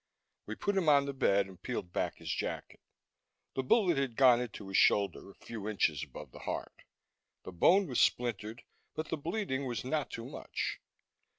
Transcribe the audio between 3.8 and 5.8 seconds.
had gone into his shoulder, a few